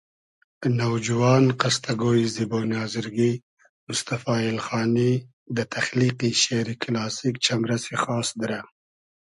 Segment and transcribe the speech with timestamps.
[0.79, 3.31] نوجوان قستۂ گۉیی زیبونی آزرگی
[3.85, 5.11] موستئفا ایلخانی
[5.55, 8.59] دۂ تئخلیقی شېری کیلاسیک چئمرئسی خاس دیرۂ